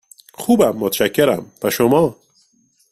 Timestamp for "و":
1.63-1.69